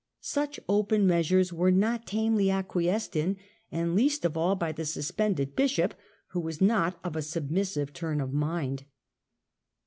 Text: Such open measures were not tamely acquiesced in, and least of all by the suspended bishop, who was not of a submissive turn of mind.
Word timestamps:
Such 0.19 0.59
open 0.67 1.05
measures 1.05 1.53
were 1.53 1.69
not 1.69 2.07
tamely 2.07 2.49
acquiesced 2.49 3.15
in, 3.15 3.37
and 3.71 3.93
least 3.95 4.25
of 4.25 4.35
all 4.35 4.55
by 4.55 4.71
the 4.71 4.83
suspended 4.83 5.55
bishop, 5.55 5.93
who 6.29 6.39
was 6.39 6.59
not 6.59 6.99
of 7.03 7.15
a 7.15 7.21
submissive 7.21 7.93
turn 7.93 8.19
of 8.19 8.33
mind. 8.33 8.85